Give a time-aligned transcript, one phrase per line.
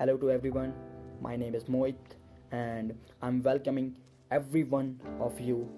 [0.00, 0.72] Hello to everyone.
[1.20, 2.14] My name is Moit
[2.52, 3.96] and I'm welcoming
[4.30, 5.68] every one of you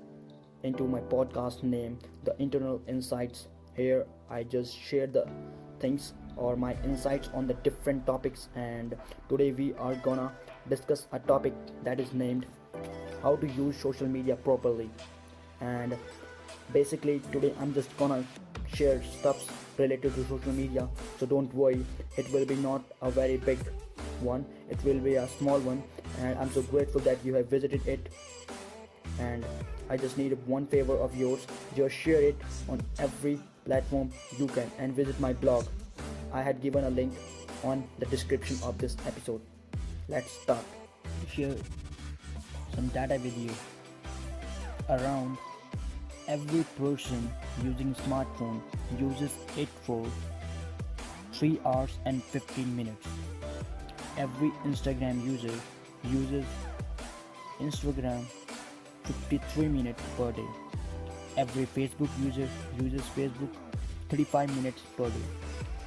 [0.62, 3.48] into my podcast name The Internal Insights.
[3.74, 5.26] Here I just share the
[5.80, 8.94] things or my insights on the different topics and
[9.28, 10.30] today we are gonna
[10.68, 11.52] discuss a topic
[11.82, 12.46] that is named
[13.24, 14.88] how to use social media properly
[15.60, 15.98] and
[16.72, 18.24] basically today i'm just gonna
[18.72, 19.46] share stuffs
[19.78, 21.84] related to social media so don't worry
[22.16, 23.58] it will be not a very big
[24.22, 24.46] one.
[24.70, 25.82] It will be a small one
[26.20, 28.08] and i'm so grateful that you have visited it.
[29.18, 29.44] And
[29.90, 31.46] i just need one favor of yours.
[31.76, 32.36] Just share it
[32.68, 35.66] on every platform you can and visit my blog.
[36.32, 37.12] I had given a link
[37.62, 39.40] on the description of this episode.
[40.08, 40.64] Let's start.
[41.28, 41.54] Share
[42.74, 43.50] some data with you.
[44.88, 45.38] Around
[46.28, 47.30] every person
[47.62, 48.60] using smartphone
[48.98, 50.06] uses it for
[51.32, 53.06] 3 hours and 15 minutes
[54.18, 55.54] every instagram user
[56.04, 56.44] uses
[57.60, 58.24] instagram
[59.04, 60.46] 53 minutes per day.
[61.36, 62.48] Every facebook user
[62.80, 63.48] uses facebook
[64.10, 65.26] 35 minutes per day.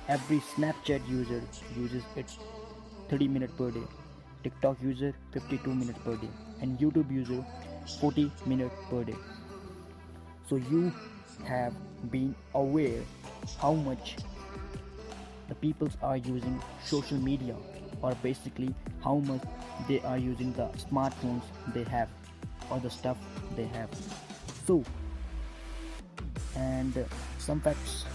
[0.07, 1.41] Every snapchat user
[1.77, 2.37] uses it
[3.09, 3.83] 30 minutes per day.
[4.43, 6.29] Tiktok user 52 minutes per day.
[6.61, 7.45] And youtube user
[7.99, 9.15] 40 minutes per day.
[10.49, 10.91] So you
[11.45, 11.73] have
[12.11, 13.01] been aware
[13.59, 14.17] how much
[15.47, 17.55] the peoples are using social media
[18.05, 19.41] or basically how much
[19.87, 21.41] they are using the smartphones
[21.73, 22.09] they have
[22.69, 23.17] or the stuff
[23.55, 23.89] they have.
[24.67, 24.83] So
[26.55, 27.05] and
[27.39, 28.05] some facts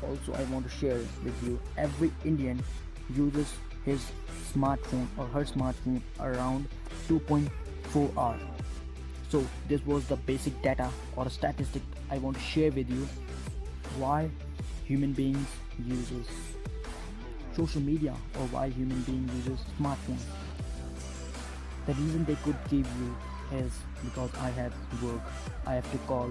[0.00, 1.58] also i want to share with you.
[1.76, 2.62] Every indian
[3.16, 3.54] uses
[3.84, 4.04] his
[4.52, 6.68] smartphone or her smartphone around
[7.08, 8.40] 2.4 hours.
[9.30, 13.08] So this was the basic data or statistic i want to share with you.
[13.98, 14.30] Why
[14.84, 15.48] human beings
[15.86, 16.26] uses
[17.58, 20.26] social media or why human beings uses smartphones
[21.86, 23.08] the reason they could give you
[23.60, 23.72] is
[24.04, 25.32] because i have work
[25.66, 26.30] i have to call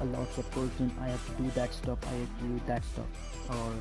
[0.00, 2.84] a lots of person i have to do that stuff i have to do that
[2.84, 3.06] stuff.
[3.48, 3.72] Or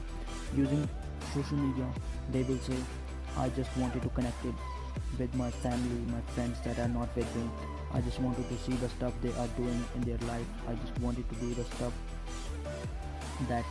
[0.56, 0.88] using
[1.34, 1.88] social media
[2.32, 2.78] they will say
[3.38, 4.54] i just wanted to connect it
[5.20, 7.50] with my family my friends that are not with me.
[7.94, 10.46] I just wanted to see the stuff they are doing in their life.
[10.68, 11.94] I just wanted to do the stuff
[13.48, 13.66] that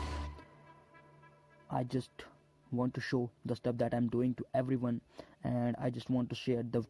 [1.70, 2.10] I just
[2.74, 5.00] want to show the stuff that I'm doing to everyone
[5.42, 6.84] and I just want to share the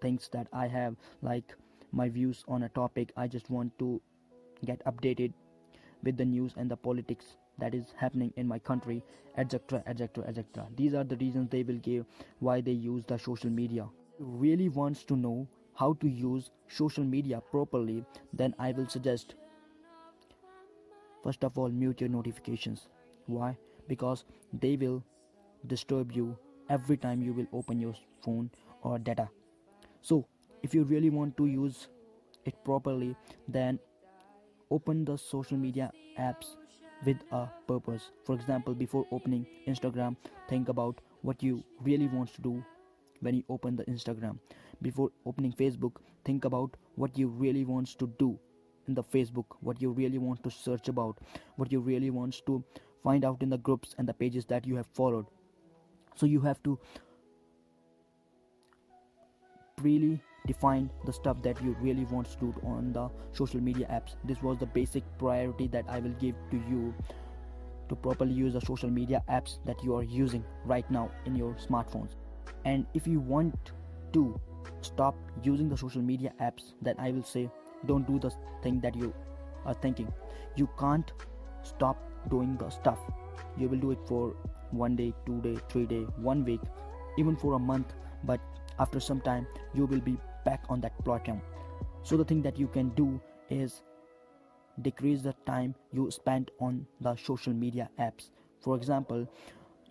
[0.00, 1.54] things that I have like
[1.92, 3.12] my views on a topic.
[3.16, 4.00] I just want to
[4.64, 5.32] get updated
[6.02, 9.02] with the news and the politics that is happening in my country
[9.36, 12.04] etc etc etc these are the reasons they will give
[12.38, 13.84] why they use the social media
[14.18, 19.34] really wants to know how to use social media properly, then I will suggest
[21.22, 22.88] first of all mute your notifications.
[23.26, 23.56] Why?
[23.86, 25.04] Because they will
[25.66, 26.36] disturb you
[26.70, 28.50] every time you will open your phone
[28.82, 29.28] or data.
[30.02, 30.26] So,
[30.62, 31.88] if you really want to use
[32.44, 33.78] it properly, then
[34.70, 36.56] open the social media apps
[37.04, 38.10] with a purpose.
[38.24, 40.16] For example, before opening Instagram,
[40.48, 42.64] think about what you really want to do
[43.20, 44.38] when you open the Instagram.
[44.82, 48.38] Before opening Facebook, think about what you really wants to do
[48.86, 51.18] in the Facebook, what you really want to search about,
[51.56, 52.62] what you really wants to
[53.02, 55.26] find out in the groups and the pages that you have followed.
[56.18, 56.76] So you have to
[59.80, 64.16] really define the stuff that you really want to do on the social media apps.
[64.24, 66.92] This was the basic priority that I will give to you
[67.88, 71.54] to properly use the social media apps that you are using right now in your
[71.54, 72.16] smartphones.
[72.64, 73.72] And if you want
[74.14, 74.40] to
[74.80, 75.14] stop
[75.44, 77.50] using the social media apps then i will say
[77.86, 78.30] don't do the
[78.62, 79.12] thing that you
[79.64, 80.12] are thinking.
[80.56, 81.12] You can't
[81.62, 81.96] stop
[82.28, 82.98] doing the stuff.
[83.56, 84.34] You will do it for
[84.70, 86.60] one day two day three day one week
[87.16, 87.92] even for a month.
[88.24, 88.40] But
[88.78, 91.40] after some time you will be back on that platform.
[92.02, 93.20] So the thing that you can do
[93.50, 93.82] is
[94.82, 98.30] decrease the time you spend on the social media apps.
[98.60, 99.26] For example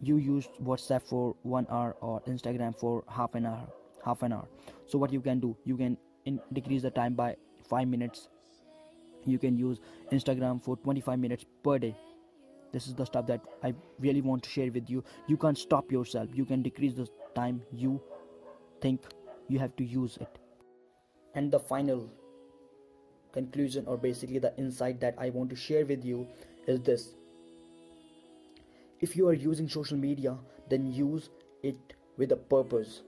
[0.02, 3.68] you use whatsapp for one hour or instagram for half an hour
[4.06, 4.48] half an hour.
[4.86, 7.36] So what you can do you can in- decrease the time by
[7.70, 8.30] 5 minutes.
[9.26, 9.80] You can use
[10.12, 11.96] instagram for 25 minutes per day
[12.72, 15.04] this is the stuff that i really want to share with you.
[15.28, 16.30] You can't stop yourself.
[16.34, 18.02] You can decrease the time you
[18.82, 19.02] think
[19.48, 20.40] you have to use it.
[21.36, 22.10] And the final
[23.32, 26.28] conclusion or basically the insight that i want to share with you
[26.68, 27.10] is this.
[29.00, 30.38] If you are using social media
[30.70, 31.30] then use
[31.64, 33.02] it with a purpose.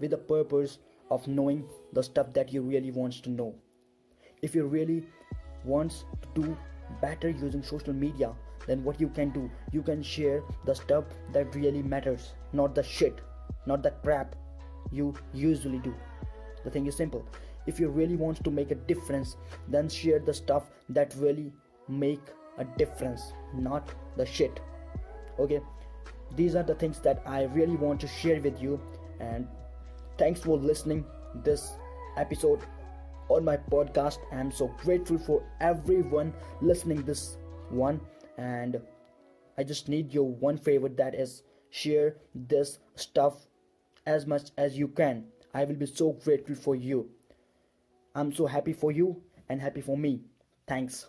[0.00, 0.78] With a purpose
[1.10, 3.54] of knowing the stuff that you really wants to know.
[4.42, 5.04] If you really
[5.64, 6.56] wants to do
[7.00, 8.32] better using social media
[8.66, 12.82] then what you can do you can share the stuff that really matters not the
[12.82, 13.20] shit
[13.66, 14.34] not the crap
[14.90, 15.94] you usually do.
[16.64, 17.24] The thing is simple.
[17.66, 19.36] If you really want to make a difference
[19.68, 21.52] then share the stuff that really
[21.88, 22.20] make
[22.58, 24.60] a difference not the shit.
[25.38, 25.60] Okay?
[26.36, 28.80] These are the things that i really want to share with you
[29.18, 29.48] and
[30.16, 31.04] thanks for listening
[31.44, 31.72] this
[32.16, 32.60] episode
[33.28, 34.18] on my podcast.
[34.32, 37.36] I'm so grateful for everyone listening this
[37.68, 38.00] one
[38.40, 38.80] and
[39.58, 43.46] i just need your one favor that is share this stuff
[44.06, 45.24] as much as you can.
[45.54, 47.08] I will be so grateful for you.
[48.14, 50.20] I'm so happy for you and happy for me.
[50.66, 51.06] Thanks